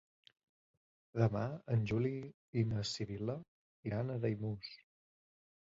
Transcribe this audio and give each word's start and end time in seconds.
Demà 1.21 1.43
en 1.75 1.83
Juli 1.93 2.13
i 2.63 2.65
na 2.71 2.87
Sibil·la 2.93 3.39
iran 3.91 4.11
a 4.17 4.21
Daimús. 4.25 4.77